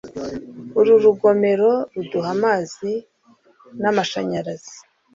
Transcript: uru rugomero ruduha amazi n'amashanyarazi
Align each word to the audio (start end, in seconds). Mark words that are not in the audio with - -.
uru 0.79 0.93
rugomero 1.03 1.71
ruduha 1.93 2.29
amazi 2.37 2.91
n'amashanyarazi 3.81 4.75